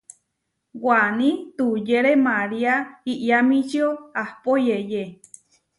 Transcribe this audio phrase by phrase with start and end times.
[0.85, 2.73] Waní tuyére María
[3.13, 3.87] Iʼyamíčio
[4.21, 5.03] ahpó yeyé.